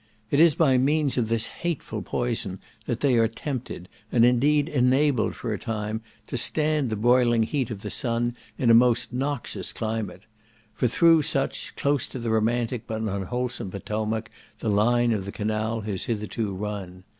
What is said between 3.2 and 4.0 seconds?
tempted,